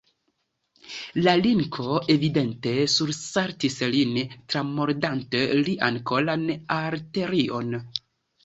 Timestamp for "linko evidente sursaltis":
1.41-3.77